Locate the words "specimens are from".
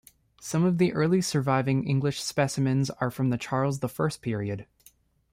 2.23-3.29